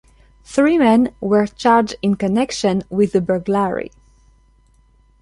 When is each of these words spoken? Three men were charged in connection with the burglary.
Three 0.43 0.79
men 0.79 1.13
were 1.21 1.45
charged 1.45 1.93
in 2.01 2.15
connection 2.15 2.81
with 2.89 3.11
the 3.11 3.21
burglary. 3.21 3.91